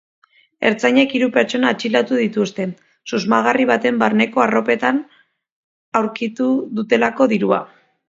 Ertzainek 0.69 1.11
hiru 1.17 1.27
pertsona 1.35 1.73
atxilotu 1.75 2.17
dituzte, 2.21 2.67
susmagarri 3.13 3.69
baten 3.75 4.03
barneko 4.07 4.47
arropetan 4.49 5.01
aurkitu 6.03 6.53
dutelako 6.81 7.33
dirua. 7.37 7.67